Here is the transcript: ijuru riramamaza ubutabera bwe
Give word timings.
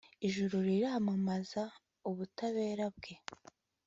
ijuru 0.27 0.55
riramamaza 0.67 1.63
ubutabera 2.09 2.85
bwe 2.95 3.13